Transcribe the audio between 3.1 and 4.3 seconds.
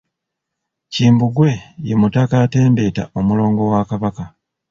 omulongo wa Kabaka.